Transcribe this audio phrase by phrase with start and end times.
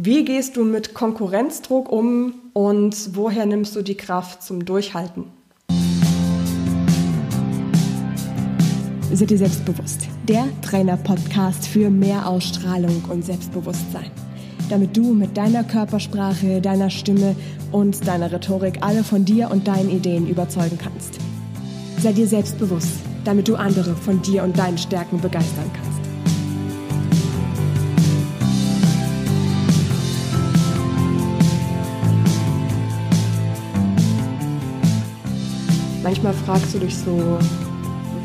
[0.00, 5.24] Wie gehst du mit Konkurrenzdruck um und woher nimmst du die Kraft zum Durchhalten?
[9.12, 10.06] Sei dir selbstbewusst.
[10.28, 14.12] Der Trainer-Podcast für mehr Ausstrahlung und Selbstbewusstsein.
[14.70, 17.34] Damit du mit deiner Körpersprache, deiner Stimme
[17.72, 21.18] und deiner Rhetorik alle von dir und deinen Ideen überzeugen kannst.
[22.00, 25.87] Sei dir selbstbewusst, damit du andere von dir und deinen Stärken begeistern kannst.
[36.08, 37.38] Manchmal fragst du dich so,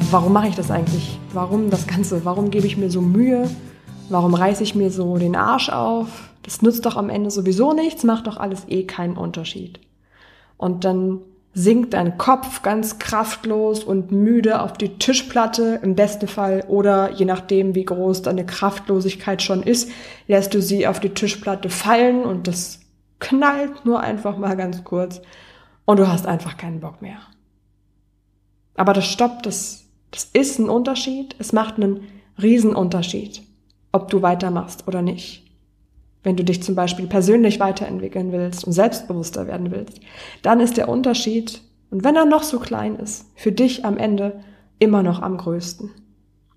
[0.10, 1.20] warum mache ich das eigentlich?
[1.34, 2.24] Warum das Ganze?
[2.24, 3.50] Warum gebe ich mir so Mühe?
[4.08, 6.30] Warum reiße ich mir so den Arsch auf?
[6.44, 9.82] Das nützt doch am Ende sowieso nichts, macht doch alles eh keinen Unterschied.
[10.56, 11.20] Und dann
[11.54, 17.26] sinkt dein Kopf ganz kraftlos und müde auf die Tischplatte im besten Fall oder je
[17.26, 19.92] nachdem, wie groß deine Kraftlosigkeit schon ist,
[20.30, 22.80] lässt du sie auf die Tischplatte fallen und das
[23.20, 25.22] knallt nur einfach mal ganz kurz
[25.84, 27.18] und du hast einfach keinen Bock mehr.
[28.76, 31.36] Aber das Stopp, das, das ist ein Unterschied.
[31.40, 32.08] Es macht einen
[32.42, 33.44] Riesenunterschied,
[33.92, 35.44] ob du weitermachst oder nicht.
[36.24, 40.00] Wenn du dich zum Beispiel persönlich weiterentwickeln willst und selbstbewusster werden willst,
[40.42, 44.42] dann ist der Unterschied, und wenn er noch so klein ist, für dich am Ende
[44.80, 45.92] immer noch am größten.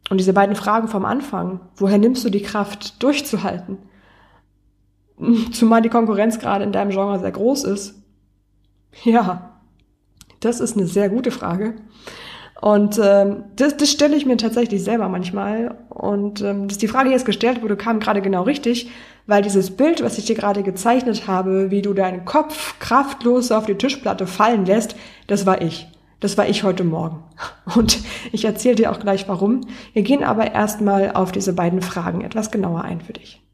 [0.08, 3.78] Und diese beiden Fragen vom Anfang, woher nimmst du die Kraft durchzuhalten?
[5.52, 8.00] Zumal die Konkurrenz gerade in deinem Genre sehr groß ist.
[9.02, 9.55] Ja,
[10.46, 11.74] das ist eine sehr gute Frage.
[12.60, 15.76] Und ähm, das, das stelle ich mir tatsächlich selber manchmal.
[15.90, 18.90] Und ähm, dass die Frage, jetzt gestellt wurde, kam gerade genau richtig,
[19.26, 23.66] weil dieses Bild, was ich dir gerade gezeichnet habe, wie du deinen Kopf kraftlos auf
[23.66, 25.88] die Tischplatte fallen lässt, das war ich.
[26.20, 27.22] Das war ich heute Morgen.
[27.76, 27.98] Und
[28.32, 29.60] ich erzähle dir auch gleich warum.
[29.92, 33.45] Wir gehen aber erstmal auf diese beiden Fragen etwas genauer ein für dich.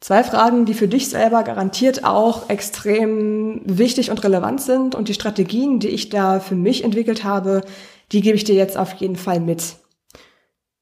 [0.00, 5.14] Zwei Fragen, die für dich selber garantiert auch extrem wichtig und relevant sind und die
[5.14, 7.60] Strategien, die ich da für mich entwickelt habe,
[8.10, 9.76] die gebe ich dir jetzt auf jeden Fall mit.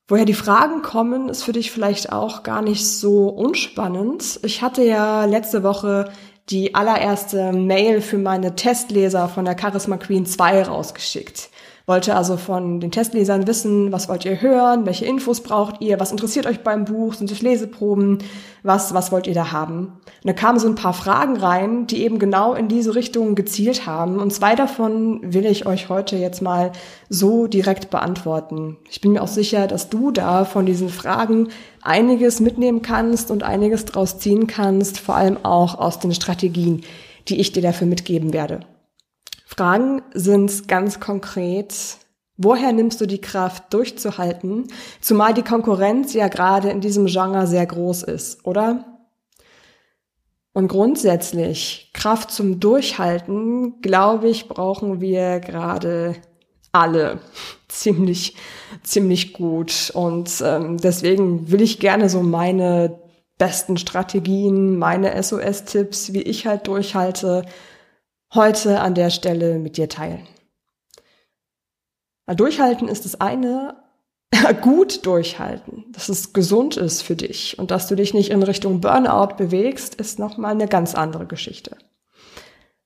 [0.06, 4.38] Woher die Fragen kommen, ist für dich vielleicht auch gar nicht so unspannend.
[4.44, 6.12] Ich hatte ja letzte Woche
[6.48, 11.50] die allererste Mail für meine Testleser von der Charisma Queen 2 rausgeschickt
[11.88, 16.12] wollte also von den Testlesern wissen, was wollt ihr hören, welche Infos braucht ihr, was
[16.12, 18.18] interessiert euch beim Buch, sind es Leseproben,
[18.62, 19.78] was, was wollt ihr da haben?
[19.86, 23.86] Und da kamen so ein paar Fragen rein, die eben genau in diese Richtung gezielt
[23.86, 24.18] haben.
[24.18, 26.72] Und zwei davon will ich euch heute jetzt mal
[27.08, 28.76] so direkt beantworten.
[28.90, 31.48] Ich bin mir auch sicher, dass du da von diesen Fragen
[31.80, 36.82] einiges mitnehmen kannst und einiges draus ziehen kannst, vor allem auch aus den Strategien,
[37.28, 38.60] die ich dir dafür mitgeben werde.
[39.50, 41.74] Fragen sind ganz konkret,
[42.36, 44.68] woher nimmst du die Kraft durchzuhalten,
[45.00, 48.84] zumal die Konkurrenz ja gerade in diesem Genre sehr groß ist, oder?
[50.52, 56.16] Und grundsätzlich, Kraft zum Durchhalten, glaube ich, brauchen wir gerade
[56.70, 57.18] alle
[57.68, 58.36] ziemlich,
[58.82, 59.90] ziemlich gut.
[59.94, 62.98] Und ähm, deswegen will ich gerne so meine
[63.38, 67.46] besten Strategien, meine SOS-Tipps, wie ich halt durchhalte,
[68.34, 70.26] heute an der Stelle mit dir teilen.
[72.26, 73.76] Durchhalten ist das eine,
[74.62, 78.80] gut durchhalten, dass es gesund ist für dich und dass du dich nicht in Richtung
[78.80, 81.76] Burnout bewegst, ist nochmal eine ganz andere Geschichte.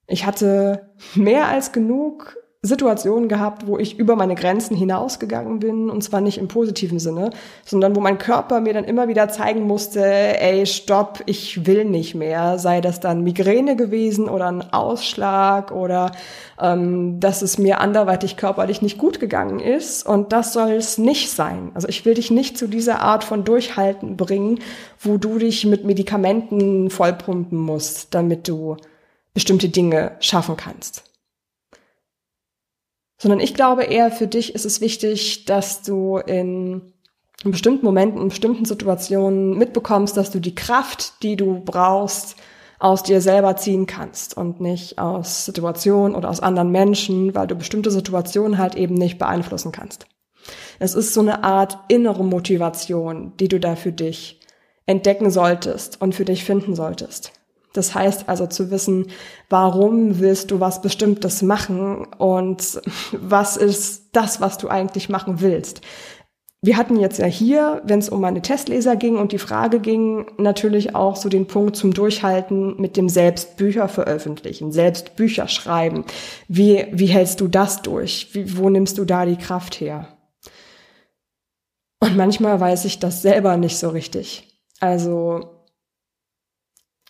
[0.06, 6.04] Ich hatte mehr als genug Situationen gehabt, wo ich über meine Grenzen hinausgegangen bin und
[6.04, 7.30] zwar nicht im positiven Sinne,
[7.64, 12.14] sondern wo mein Körper mir dann immer wieder zeigen musste, ey, stopp, ich will nicht
[12.14, 16.12] mehr, sei das dann Migräne gewesen oder ein Ausschlag oder
[16.60, 20.06] ähm, dass es mir anderweitig körperlich nicht gut gegangen ist.
[20.06, 21.72] Und das soll es nicht sein.
[21.74, 24.60] Also ich will dich nicht zu dieser Art von Durchhalten bringen,
[25.00, 28.76] wo du dich mit Medikamenten vollpumpen musst, damit du
[29.34, 31.11] bestimmte Dinge schaffen kannst
[33.22, 36.92] sondern ich glaube eher für dich ist es wichtig, dass du in
[37.44, 42.34] bestimmten Momenten, in bestimmten Situationen mitbekommst, dass du die Kraft, die du brauchst,
[42.80, 47.54] aus dir selber ziehen kannst und nicht aus Situationen oder aus anderen Menschen, weil du
[47.54, 50.06] bestimmte Situationen halt eben nicht beeinflussen kannst.
[50.80, 54.40] Es ist so eine Art innere Motivation, die du da für dich
[54.86, 57.30] entdecken solltest und für dich finden solltest.
[57.72, 59.06] Das heißt also zu wissen,
[59.48, 62.80] warum willst du was Bestimmtes machen und
[63.12, 65.80] was ist das, was du eigentlich machen willst.
[66.64, 70.26] Wir hatten jetzt ja hier, wenn es um meine Testleser ging und die Frage ging,
[70.38, 76.04] natürlich auch so den Punkt zum Durchhalten mit dem Selbstbücher veröffentlichen, Selbstbücher schreiben.
[76.46, 78.28] Wie, wie hältst du das durch?
[78.32, 80.06] Wie, wo nimmst du da die Kraft her?
[81.98, 84.60] Und manchmal weiß ich das selber nicht so richtig.
[84.78, 85.61] Also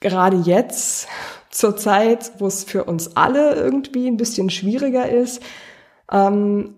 [0.03, 1.09] gerade jetzt,
[1.53, 5.43] zur Zeit, wo es für uns alle irgendwie ein bisschen schwieriger ist,
[6.11, 6.75] ähm,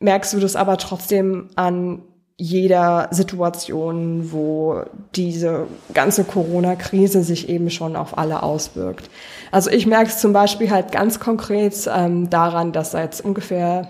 [0.00, 2.02] merkst du das aber trotzdem an
[2.36, 4.82] jeder Situation, wo
[5.14, 9.08] diese ganze Corona-Krise sich eben schon auf alle auswirkt.
[9.52, 13.88] Also ich merke es zum Beispiel halt ganz konkret ähm, daran, dass seit ungefähr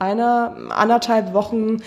[0.00, 1.78] einer, anderthalb Wochen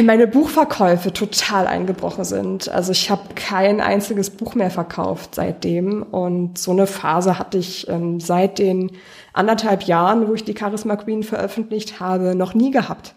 [0.00, 2.68] meine Buchverkäufe total eingebrochen sind.
[2.68, 6.02] Also ich habe kein einziges Buch mehr verkauft seitdem.
[6.02, 8.92] Und so eine Phase hatte ich ähm, seit den
[9.32, 13.14] anderthalb Jahren, wo ich die Charisma Queen veröffentlicht habe, noch nie gehabt.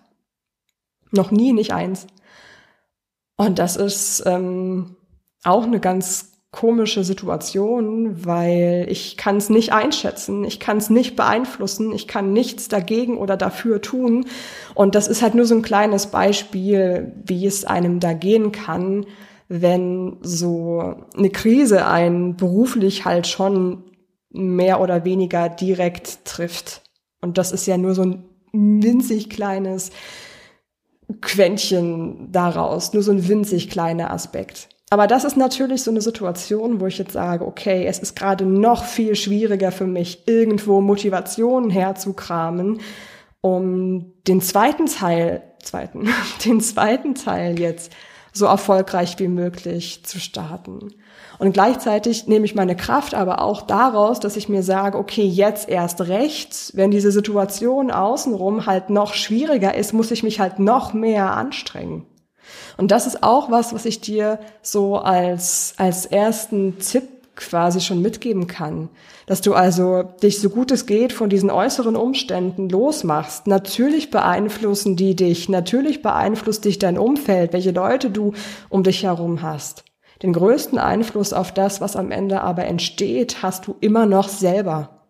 [1.11, 2.07] Noch nie, nicht eins.
[3.37, 4.97] Und das ist ähm,
[5.43, 11.17] auch eine ganz komische Situation, weil ich kann es nicht einschätzen, ich kann es nicht
[11.17, 14.25] beeinflussen, ich kann nichts dagegen oder dafür tun.
[14.73, 19.05] Und das ist halt nur so ein kleines Beispiel, wie es einem da gehen kann,
[19.49, 23.83] wenn so eine Krise einen beruflich halt schon
[24.29, 26.83] mehr oder weniger direkt trifft.
[27.19, 28.23] Und das ist ja nur so ein
[28.53, 29.91] winzig kleines
[31.19, 34.69] Quäntchen daraus, nur so ein winzig kleiner Aspekt.
[34.95, 38.45] Aber das ist natürlich so eine Situation, wo ich jetzt sage, okay, es ist gerade
[38.45, 42.79] noch viel schwieriger für mich, irgendwo Motivationen herzukramen,
[43.41, 46.07] um den zweiten Teil, zweiten,
[46.45, 47.91] den zweiten Teil jetzt
[48.31, 50.93] so erfolgreich wie möglich zu starten.
[51.39, 55.67] Und gleichzeitig nehme ich meine Kraft aber auch daraus, dass ich mir sage, okay, jetzt
[55.67, 60.93] erst recht, wenn diese Situation außenrum halt noch schwieriger ist, muss ich mich halt noch
[60.93, 62.05] mehr anstrengen.
[62.77, 67.03] Und das ist auch was, was ich dir so als, als ersten Tipp
[67.35, 68.89] quasi schon mitgeben kann.
[69.25, 73.47] Dass du also dich so gut es geht von diesen äußeren Umständen losmachst.
[73.47, 78.33] Natürlich beeinflussen die dich, natürlich beeinflusst dich dein Umfeld, welche Leute du
[78.69, 79.83] um dich herum hast.
[80.23, 85.01] Den größten Einfluss auf das, was am Ende aber entsteht, hast du immer noch selber.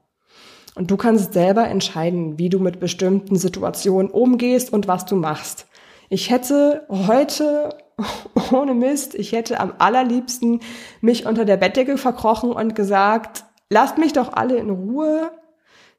[0.76, 5.68] Und du kannst selber entscheiden, wie du mit bestimmten Situationen umgehst und was du machst.
[6.10, 7.76] Ich hätte heute,
[8.52, 10.62] ohne Mist, ich hätte am allerliebsten
[11.02, 15.32] mich unter der Bettdecke verkrochen und gesagt, lasst mich doch alle in Ruhe.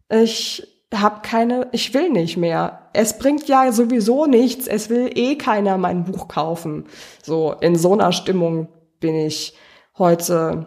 [0.09, 2.89] Ich hab keine, ich will nicht mehr.
[2.93, 4.67] Es bringt ja sowieso nichts.
[4.67, 6.87] Es will eh keiner mein Buch kaufen.
[7.23, 8.69] So, in so einer Stimmung
[9.01, 9.55] bin ich
[9.99, 10.67] heute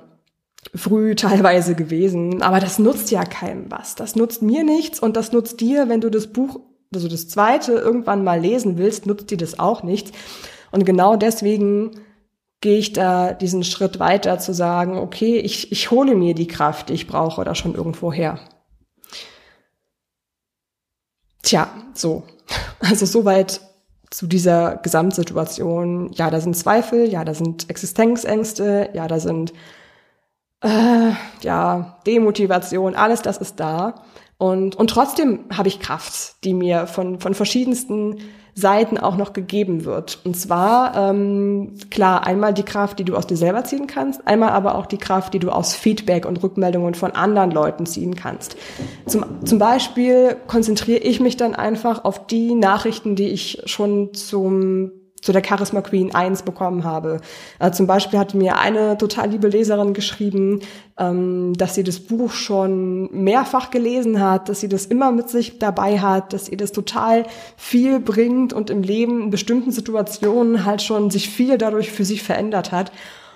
[0.76, 2.42] früh teilweise gewesen.
[2.42, 3.96] Aber das nutzt ja keinem was.
[3.96, 6.60] Das nutzt mir nichts und das nutzt dir, wenn du das Buch
[6.94, 10.12] also das zweite irgendwann mal lesen willst, nutzt dir das auch nichts.
[10.72, 12.02] Und genau deswegen
[12.62, 16.90] gehe ich da diesen Schritt weiter zu sagen, okay, ich, ich hole mir die Kraft,
[16.90, 18.40] die ich brauche, da schon irgendwo her.
[21.44, 22.24] Tja, so.
[22.82, 23.60] Also soweit
[24.10, 26.12] zu dieser Gesamtsituation.
[26.14, 29.54] Ja, da sind Zweifel, ja, da sind Existenzängste, ja, da sind
[30.62, 34.04] äh, ja Demotivation, alles das ist da.
[34.40, 38.20] Und, und trotzdem habe ich Kraft, die mir von, von verschiedensten
[38.56, 40.20] Seiten auch noch gegeben wird.
[40.24, 44.52] Und zwar, ähm, klar, einmal die Kraft, die du aus dir selber ziehen kannst, einmal
[44.52, 48.56] aber auch die Kraft, die du aus Feedback und Rückmeldungen von anderen Leuten ziehen kannst.
[49.06, 54.92] Zum, zum Beispiel konzentriere ich mich dann einfach auf die Nachrichten, die ich schon zum
[55.22, 57.22] zu der Charisma Queen 1 bekommen habe.
[57.60, 60.62] Äh, zum Beispiel hatte mir eine total liebe Leserin geschrieben,
[60.98, 65.60] ähm, dass sie das Buch schon mehrfach gelesen hat, dass sie das immer mit sich
[65.60, 67.26] dabei hat, dass ihr das total
[67.58, 72.24] viel bringt und im Leben in bestimmten Situationen halt schon sich viel dadurch für sich
[72.24, 72.92] verändert hat.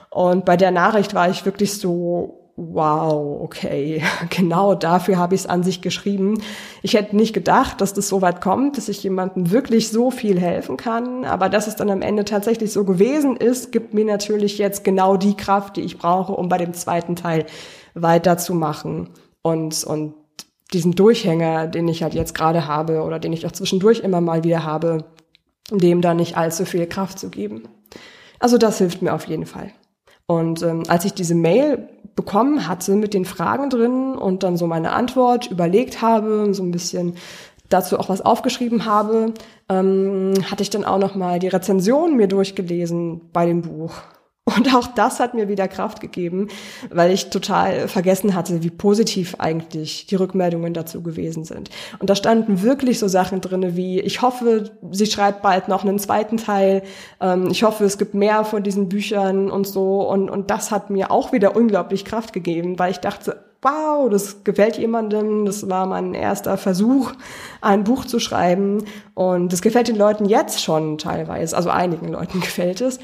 [0.10, 5.48] Und bei der Nachricht war ich wirklich so, wow, okay, genau dafür habe ich es
[5.48, 6.42] an sich geschrieben.
[6.82, 10.40] Ich hätte nicht gedacht, dass das so weit kommt, dass ich jemandem wirklich so viel
[10.40, 11.26] helfen kann.
[11.26, 15.18] Aber dass es dann am Ende tatsächlich so gewesen ist, gibt mir natürlich jetzt genau
[15.18, 17.46] die Kraft, die ich brauche, um bei dem zweiten Teil
[17.96, 19.10] weiterzumachen.
[19.42, 20.14] Und, und
[20.74, 24.44] diesen Durchhänger, den ich halt jetzt gerade habe oder den ich auch zwischendurch immer mal
[24.44, 25.06] wieder habe,
[25.72, 27.64] dem da nicht allzu viel Kraft zu geben.
[28.40, 29.72] Also das hilft mir auf jeden Fall.
[30.26, 34.68] Und ähm, als ich diese Mail bekommen hatte mit den Fragen drin und dann so
[34.68, 37.16] meine Antwort überlegt habe, so ein bisschen
[37.70, 39.34] dazu auch was aufgeschrieben habe,
[39.70, 43.94] ähm, hatte ich dann auch noch mal die Rezension mir durchgelesen bei dem Buch
[44.56, 46.48] und auch das hat mir wieder Kraft gegeben,
[46.90, 51.70] weil ich total vergessen hatte, wie positiv eigentlich die Rückmeldungen dazu gewesen sind.
[52.00, 56.00] Und da standen wirklich so Sachen drinne wie, ich hoffe, sie schreibt bald noch einen
[56.00, 56.84] zweiten Teil,
[57.22, 60.08] ähm, ich hoffe, es gibt mehr von diesen Büchern und so.
[60.08, 64.44] Und, und das hat mir auch wieder unglaublich Kraft gegeben, weil ich dachte, wow, das
[64.44, 67.14] gefällt jemandem, das war mein erster Versuch,
[67.62, 68.86] ein Buch zu schreiben.
[69.16, 73.00] Und das gefällt den Leuten jetzt schon teilweise, also einigen Leuten gefällt es.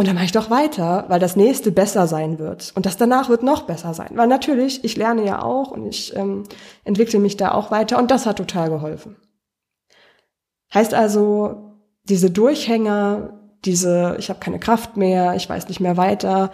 [0.00, 2.72] Und dann mache ich doch weiter, weil das nächste besser sein wird.
[2.74, 4.12] Und das danach wird noch besser sein.
[4.14, 6.44] Weil natürlich, ich lerne ja auch und ich ähm,
[6.84, 9.16] entwickle mich da auch weiter und das hat total geholfen.
[10.72, 16.50] Heißt also, diese Durchhänger, diese, ich habe keine Kraft mehr, ich weiß nicht mehr weiter,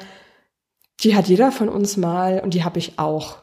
[1.04, 3.36] die hat jeder von uns mal und die habe ich auch.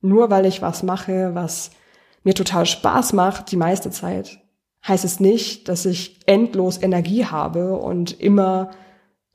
[0.00, 1.72] Nur weil ich was mache, was
[2.22, 4.40] mir total Spaß macht, die meiste Zeit,
[4.86, 8.70] heißt es nicht, dass ich endlos Energie habe und immer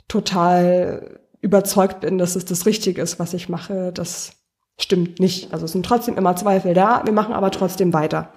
[0.08, 3.92] total überzeugt bin, dass es das Richtige ist, was ich mache.
[3.94, 4.34] Das
[4.80, 5.54] stimmt nicht.
[5.54, 8.30] Also es sind trotzdem immer Zweifel da, wir machen aber trotzdem weiter.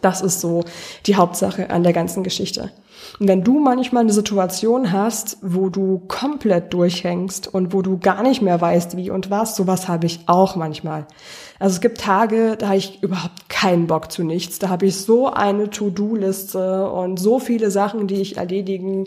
[0.00, 0.64] Das ist so
[1.06, 2.70] die Hauptsache an der ganzen Geschichte.
[3.18, 8.22] Und wenn du manchmal eine Situation hast, wo du komplett durchhängst und wo du gar
[8.22, 11.06] nicht mehr weißt, wie und was, sowas habe ich auch manchmal.
[11.58, 14.58] Also es gibt Tage, da habe ich überhaupt keinen Bock zu nichts.
[14.58, 19.06] Da habe ich so eine To-Do-Liste und so viele Sachen, die ich erledigen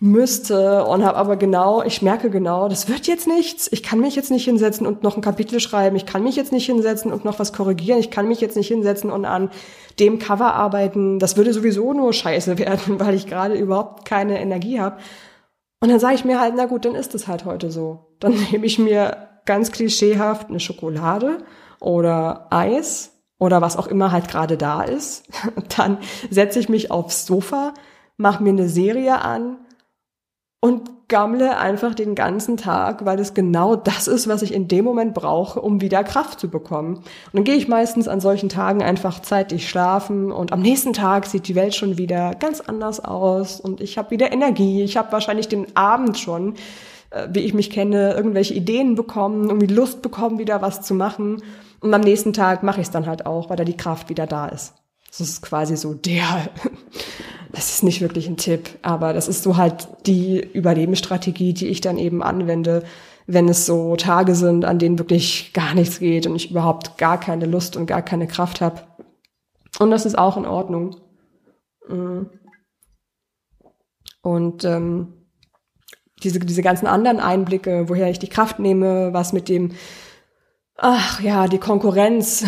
[0.00, 3.68] müsste und habe aber genau, ich merke genau, das wird jetzt nichts.
[3.72, 5.96] Ich kann mich jetzt nicht hinsetzen und noch ein Kapitel schreiben.
[5.96, 7.98] Ich kann mich jetzt nicht hinsetzen und noch was korrigieren.
[7.98, 9.50] Ich kann mich jetzt nicht hinsetzen und an
[9.98, 11.18] dem Cover arbeiten.
[11.18, 14.98] Das würde sowieso nur scheiße werden, weil ich gerade überhaupt keine Energie habe.
[15.80, 18.06] Und dann sage ich mir halt, na gut, dann ist es halt heute so.
[18.20, 21.38] Dann nehme ich mir ganz klischeehaft eine Schokolade
[21.80, 25.24] oder Eis oder was auch immer halt gerade da ist.
[25.76, 27.72] Dann setze ich mich aufs Sofa,
[28.16, 29.58] mache mir eine Serie an
[30.60, 34.84] und gammle einfach den ganzen Tag, weil es genau das ist, was ich in dem
[34.84, 36.96] Moment brauche, um wieder Kraft zu bekommen.
[36.96, 41.26] Und dann gehe ich meistens an solchen Tagen einfach zeitig schlafen und am nächsten Tag
[41.26, 44.82] sieht die Welt schon wieder ganz anders aus und ich habe wieder Energie.
[44.82, 46.54] Ich habe wahrscheinlich den Abend schon,
[47.10, 51.42] äh, wie ich mich kenne, irgendwelche Ideen bekommen, irgendwie Lust bekommen, wieder was zu machen.
[51.80, 54.26] Und am nächsten Tag mache ich es dann halt auch, weil da die Kraft wieder
[54.26, 54.74] da ist.
[55.08, 56.50] Das ist quasi so der
[57.58, 61.80] das ist nicht wirklich ein Tipp, aber das ist so halt die Überlebensstrategie, die ich
[61.80, 62.84] dann eben anwende,
[63.26, 67.18] wenn es so Tage sind, an denen wirklich gar nichts geht und ich überhaupt gar
[67.18, 68.82] keine Lust und gar keine Kraft habe.
[69.80, 71.00] Und das ist auch in Ordnung.
[71.88, 72.26] Mm.
[74.22, 75.14] Und ähm,
[76.22, 79.72] diese, diese ganzen anderen Einblicke, woher ich die Kraft nehme, was mit dem,
[80.76, 82.44] ach ja, die Konkurrenz,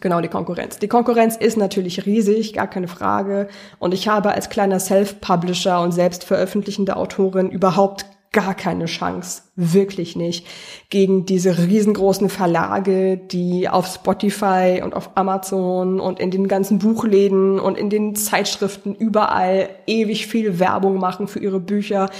[0.00, 0.78] Genau, die Konkurrenz.
[0.78, 3.48] Die Konkurrenz ist natürlich riesig, gar keine Frage.
[3.78, 10.14] Und ich habe als kleiner Self-Publisher und selbst veröffentlichende Autorin überhaupt gar keine Chance, wirklich
[10.14, 10.46] nicht,
[10.90, 17.58] gegen diese riesengroßen Verlage, die auf Spotify und auf Amazon und in den ganzen Buchläden
[17.58, 22.10] und in den Zeitschriften überall ewig viel Werbung machen für ihre Bücher.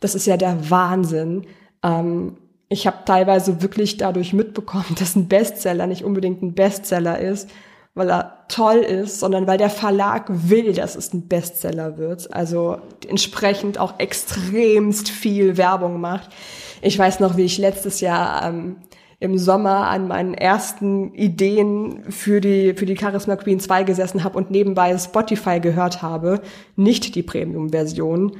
[0.00, 1.46] Das ist ja der Wahnsinn.
[1.84, 2.36] Ähm,
[2.72, 7.50] ich habe teilweise wirklich dadurch mitbekommen, dass ein Bestseller nicht unbedingt ein Bestseller ist,
[7.94, 12.32] weil er toll ist, sondern weil der Verlag will, dass es ein Bestseller wird.
[12.32, 16.30] Also entsprechend auch extremst viel Werbung macht.
[16.80, 18.76] Ich weiß noch, wie ich letztes Jahr ähm,
[19.20, 24.38] im Sommer an meinen ersten Ideen für die, für die Charisma Queen 2 gesessen habe
[24.38, 26.40] und nebenbei Spotify gehört habe,
[26.76, 28.38] nicht die Premium-Version.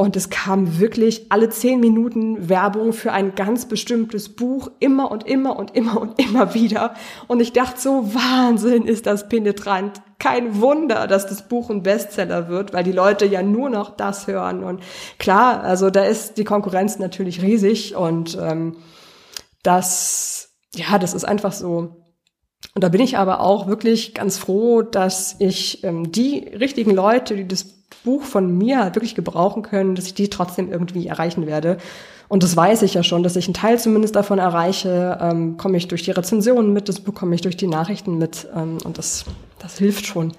[0.00, 5.26] Und es kam wirklich alle zehn Minuten Werbung für ein ganz bestimmtes Buch, immer und
[5.26, 6.94] immer und immer und immer wieder.
[7.26, 10.00] Und ich dachte so, Wahnsinn ist das penetrant.
[10.20, 14.28] Kein Wunder, dass das Buch ein Bestseller wird, weil die Leute ja nur noch das
[14.28, 14.62] hören.
[14.62, 14.84] Und
[15.18, 18.76] klar, also da ist die Konkurrenz natürlich riesig und ähm,
[19.64, 22.04] das, ja, das ist einfach so.
[22.76, 27.34] Und da bin ich aber auch wirklich ganz froh, dass ich ähm, die richtigen Leute,
[27.34, 27.77] die das
[28.08, 31.76] Buch von mir wirklich gebrauchen können, dass ich die trotzdem irgendwie erreichen werde.
[32.26, 35.76] Und das weiß ich ja schon, dass ich einen Teil zumindest davon erreiche, ähm, komme
[35.76, 39.26] ich durch die Rezensionen mit, das bekomme ich durch die Nachrichten mit ähm, und das,
[39.58, 40.32] das hilft schon.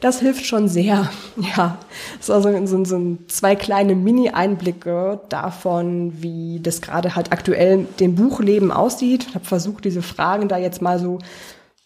[0.00, 1.10] Das hilft schon sehr.
[1.56, 1.76] Ja,
[2.16, 8.14] das ist also so, so zwei kleine Mini-Einblicke davon, wie das gerade halt aktuell dem
[8.14, 9.26] Buchleben aussieht.
[9.28, 11.18] Ich habe versucht, diese Fragen da jetzt mal so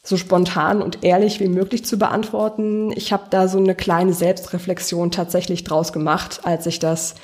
[0.05, 2.93] so spontan und ehrlich wie möglich zu beantworten.
[2.95, 7.15] Ich habe da so eine kleine Selbstreflexion tatsächlich draus gemacht, als ich das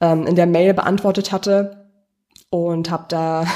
[0.00, 1.86] ähm, in der Mail beantwortet hatte
[2.50, 3.46] und habe da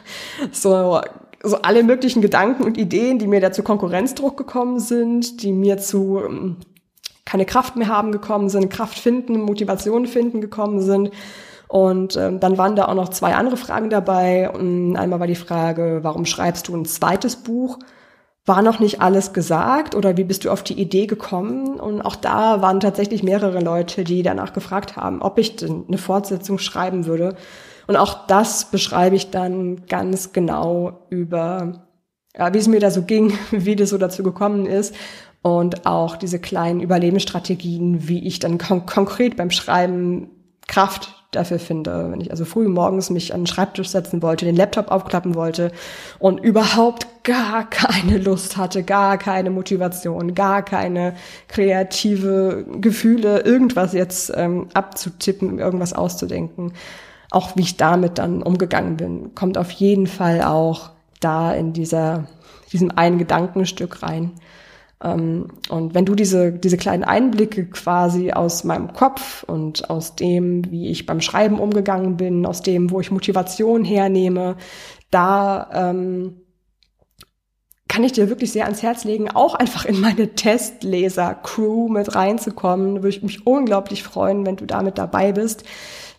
[0.52, 1.00] so
[1.42, 5.78] so alle möglichen Gedanken und Ideen, die mir da zu Konkurrenzdruck gekommen sind, die mir
[5.78, 6.56] zu ähm,
[7.24, 11.10] keine Kraft mehr haben gekommen sind, Kraft finden, Motivation finden gekommen sind.
[11.68, 14.50] Und ähm, dann waren da auch noch zwei andere Fragen dabei.
[14.50, 17.78] Und einmal war die Frage, warum schreibst du ein zweites Buch?
[18.46, 21.80] War noch nicht alles gesagt oder wie bist du auf die Idee gekommen?
[21.80, 25.98] Und auch da waren tatsächlich mehrere Leute, die danach gefragt haben, ob ich denn eine
[25.98, 27.36] Fortsetzung schreiben würde.
[27.88, 31.86] Und auch das beschreibe ich dann ganz genau über,
[32.36, 34.94] ja, wie es mir da so ging, wie das so dazu gekommen ist
[35.42, 40.30] und auch diese kleinen Überlebensstrategien, wie ich dann kon konkret beim Schreiben
[40.68, 44.56] Kraft dafür finde, wenn ich also früh morgens mich an den Schreibtisch setzen wollte, den
[44.56, 45.72] Laptop aufklappen wollte
[46.18, 51.14] und überhaupt gar keine Lust hatte, gar keine Motivation, gar keine
[51.48, 56.72] kreative Gefühle, irgendwas jetzt ähm, abzutippen, irgendwas auszudenken.
[57.30, 60.90] Auch wie ich damit dann umgegangen bin, kommt auf jeden Fall auch
[61.20, 62.26] da in dieser,
[62.72, 64.32] diesem einen Gedankenstück rein.
[65.02, 70.70] Ähm, und wenn du diese, diese kleinen Einblicke quasi aus meinem Kopf und aus dem,
[70.70, 74.56] wie ich beim Schreiben umgegangen bin, aus dem, wo ich Motivation hernehme,
[75.10, 76.40] da ähm,
[77.88, 82.96] kann ich dir wirklich sehr ans Herz legen, auch einfach in meine Testleser-Crew mit reinzukommen.
[82.96, 85.64] Würde ich mich unglaublich freuen, wenn du damit dabei bist.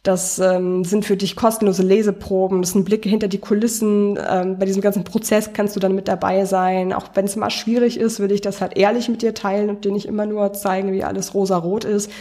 [0.04, 4.18] Das ähm, sind für dich kostenlose Leseproben, das sind Blicke hinter die Kulissen.
[4.30, 6.94] Ähm, bei diesem ganzen Prozess kannst du dann mit dabei sein.
[6.94, 9.84] Auch wenn es mal schwierig ist, will ich das halt ehrlich mit dir teilen und
[9.86, 12.12] dir nicht immer nur zeigen, wie alles rosa-rot ist.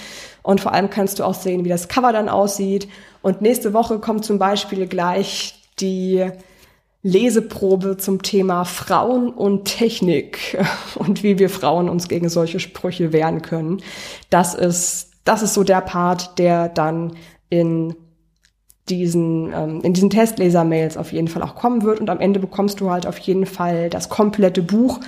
[0.43, 2.89] Und vor allem kannst du auch sehen, wie das Cover dann aussieht.
[3.23, 6.25] Und nächste Woche kommt zum Beispiel gleich die
[7.07, 10.59] Leseprobe zum Thema Frauen und Technik
[10.97, 13.83] und wie wir Frauen uns gegen solche Sprüche wehren können.
[14.29, 17.13] Das ist, das ist so der Part, der dann
[17.49, 17.95] in
[18.89, 22.01] diesen, ähm, in diesen Testleser-Mails auf jeden Fall auch kommen wird.
[22.01, 25.01] Und am Ende bekommst du halt auf jeden Fall das komplette Buch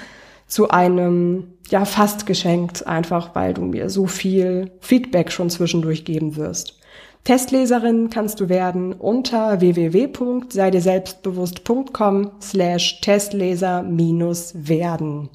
[0.46, 6.36] zu einem, ja, fast geschenkt, einfach weil du mir so viel Feedback schon zwischendurch geben
[6.36, 6.78] wirst.
[7.24, 15.28] Testleserin kannst du werden unter www.seidirselbstbewusst.com slash Testleser minus werden.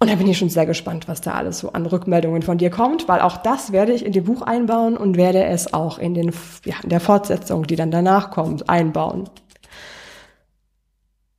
[0.00, 2.70] Und da bin ich schon sehr gespannt, was da alles so an Rückmeldungen von dir
[2.70, 6.14] kommt, weil auch das werde ich in dem Buch einbauen und werde es auch in,
[6.14, 6.32] den,
[6.64, 9.28] ja, in der Fortsetzung, die dann danach kommt, einbauen.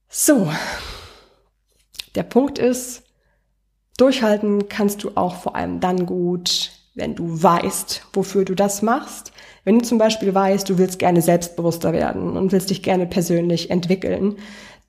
[0.09, 0.49] So,
[2.15, 3.03] der Punkt ist,
[3.97, 9.31] durchhalten kannst du auch vor allem dann gut, wenn du weißt, wofür du das machst.
[9.63, 13.69] Wenn du zum Beispiel weißt, du willst gerne selbstbewusster werden und willst dich gerne persönlich
[13.69, 14.37] entwickeln,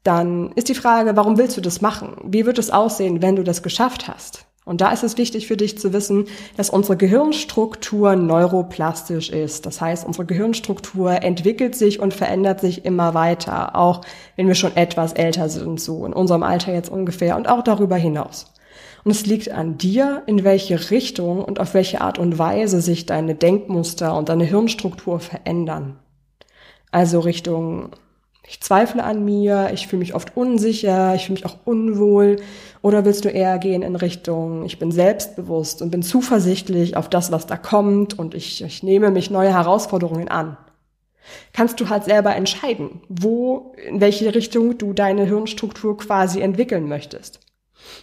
[0.02, 2.16] dann ist die Frage, warum willst du das machen?
[2.24, 4.46] Wie wird es aussehen, wenn du das geschafft hast?
[4.64, 9.66] Und da ist es wichtig für dich zu wissen, dass unsere Gehirnstruktur neuroplastisch ist.
[9.66, 14.02] Das heißt, unsere Gehirnstruktur entwickelt sich und verändert sich immer weiter, auch
[14.36, 17.96] wenn wir schon etwas älter sind, so in unserem Alter jetzt ungefähr und auch darüber
[17.96, 18.52] hinaus.
[19.02, 23.06] Und es liegt an dir, in welche Richtung und auf welche Art und Weise sich
[23.06, 25.98] deine Denkmuster und deine Hirnstruktur verändern.
[26.92, 27.90] Also Richtung
[28.50, 32.40] ich zweifle an mir, ich fühle mich oft unsicher, ich fühle mich auch unwohl.
[32.82, 37.30] Oder willst du eher gehen in Richtung, ich bin selbstbewusst und bin zuversichtlich auf das,
[37.30, 40.56] was da kommt und ich, ich nehme mich neue Herausforderungen an?
[41.52, 47.38] Kannst du halt selber entscheiden, wo, in welche Richtung du deine Hirnstruktur quasi entwickeln möchtest.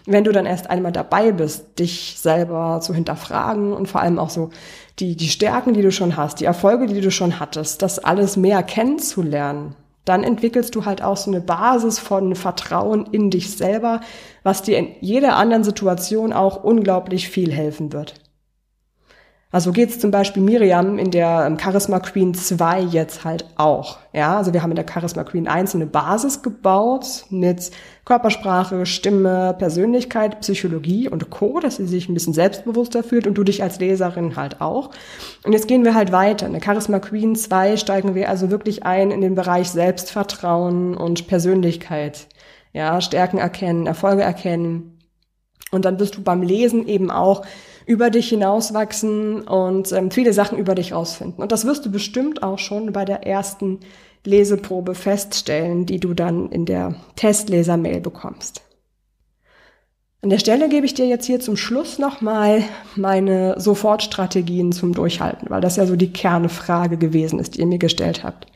[0.05, 4.29] Wenn du dann erst einmal dabei bist, dich selber zu hinterfragen und vor allem auch
[4.29, 4.51] so
[4.99, 8.37] die, die Stärken, die du schon hast, die Erfolge, die du schon hattest, das alles
[8.37, 9.75] mehr kennenzulernen,
[10.07, 14.01] dann entwickelst du halt auch so eine Basis von Vertrauen in dich selber,
[14.43, 18.13] was dir in jeder anderen Situation auch unglaublich viel helfen wird.
[19.49, 23.97] Also geht es zum Beispiel Miriam in der ähm, Charisma Queen 2 jetzt halt auch.
[24.11, 27.71] Ja, also wir haben in der Charisma Queen 1 eine Basis gebaut mit
[28.03, 33.45] Körpersprache, Stimme, Persönlichkeit, Psychologie und Co., dass sie sich ein bisschen selbstbewusster fühlt und du
[33.45, 34.91] dich als Leserin halt auch.
[35.45, 36.45] Und jetzt gehen wir halt weiter.
[36.45, 41.27] In der Charisma Queen 2 steigen wir also wirklich ein in den Bereich Selbstvertrauen und
[41.27, 42.27] Persönlichkeit.
[42.73, 44.99] Ja, Stärken erkennen, Erfolge erkennen.
[45.71, 47.43] Und dann bist du beim Lesen eben auch
[47.87, 51.41] über dich hinauswachsen und ähm, viele Sachen über dich rausfinden.
[51.41, 53.79] Und das wirst du bestimmt auch schon bei der ersten
[54.25, 58.61] Leseprobe feststellen, die du dann in der Testleser-Mail bekommst.
[60.21, 62.63] An der Stelle gebe ich dir jetzt hier zum Schluss nochmal
[62.97, 67.77] meine Sofortstrategien zum Durchhalten, weil das ja so die Kernfrage gewesen ist, die ihr mir
[67.77, 68.47] gestellt habt.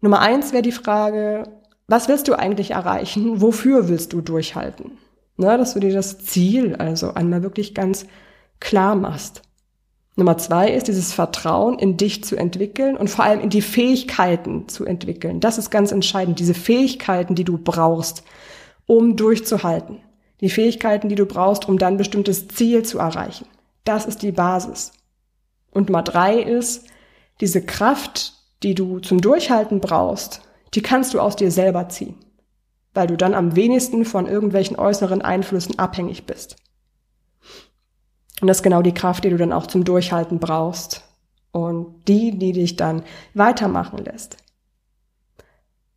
[0.00, 1.48] Nummer eins wäre die Frage,
[1.88, 3.40] was willst du eigentlich erreichen?
[3.40, 4.98] Wofür willst du durchhalten?
[5.36, 8.06] Ne, dass du dir das Ziel also einmal wirklich ganz
[8.60, 9.42] klar machst.
[10.14, 14.68] Nummer zwei ist dieses Vertrauen in dich zu entwickeln und vor allem in die Fähigkeiten
[14.68, 15.40] zu entwickeln.
[15.40, 16.38] Das ist ganz entscheidend.
[16.38, 18.22] Diese Fähigkeiten, die du brauchst,
[18.86, 20.02] um durchzuhalten.
[20.42, 23.46] Die Fähigkeiten, die du brauchst, um dann bestimmtes Ziel zu erreichen.
[23.84, 24.92] Das ist die Basis.
[25.70, 26.86] Und Nummer drei ist,
[27.40, 30.42] diese Kraft, die du zum Durchhalten brauchst,
[30.74, 32.16] die kannst du aus dir selber ziehen
[32.94, 36.56] weil du dann am wenigsten von irgendwelchen äußeren Einflüssen abhängig bist.
[38.40, 41.02] Und das ist genau die Kraft, die du dann auch zum Durchhalten brauchst
[41.52, 43.02] und die, die dich dann
[43.34, 44.36] weitermachen lässt.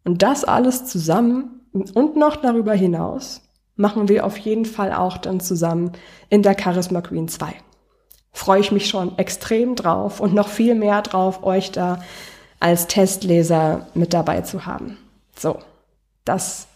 [0.04, 3.42] Und das alles zusammen und noch darüber hinaus
[3.76, 5.92] machen wir auf jeden Fall auch dann zusammen
[6.30, 7.54] in der Charisma Queen 2.
[8.32, 12.04] freue ich mich schon extrem drauf und noch viel mehr drauf, euch da
[12.60, 14.98] als Testleser mit dabei zu haben.
[15.38, 15.60] So,
[16.24, 16.68] das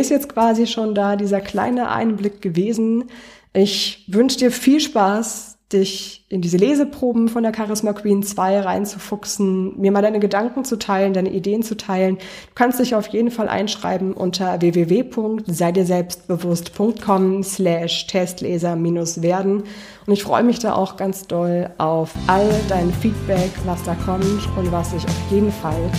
[0.00, 3.04] ist jetzt quasi schon da, dieser kleine Einblick gewesen.
[3.52, 9.78] Ich wünsche dir viel Spaß dich in diese Leseproben von der Charisma Queen 2 reinzufuchsen,
[9.80, 12.16] mir mal deine Gedanken zu teilen, deine Ideen zu teilen.
[12.16, 12.22] Du
[12.54, 19.64] kannst dich auf jeden Fall einschreiben unter www.seidirselbstbewusst.com slash Testleser-werden.
[20.06, 24.48] Und ich freue mich da auch ganz doll auf all dein Feedback, was da kommt
[24.56, 25.90] und was ich auf jeden Fall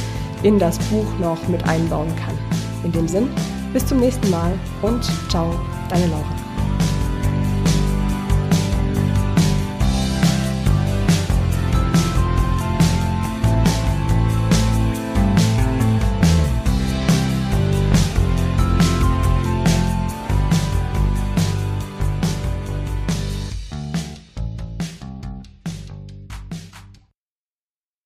[0.44, 2.38] in das Buch noch mit einbauen kann.
[2.84, 3.30] In dem Sinn,
[3.76, 5.54] bis zum nächsten Mal und ciao,
[5.90, 6.35] deine Laura.